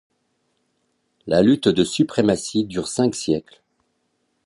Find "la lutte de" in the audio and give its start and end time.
1.27-1.83